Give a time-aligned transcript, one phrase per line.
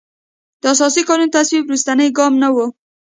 [0.61, 2.57] د اساسي قانون تصویب وروستی ګام نه و.